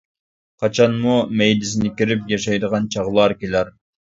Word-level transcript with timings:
قاچانمۇ 0.63 1.17
مەيدىسىنى 1.41 1.91
كېرىپ 2.01 2.27
ياشايدىغان 2.35 2.91
چاغلار 2.97 3.37
كېلەر! 3.45 3.75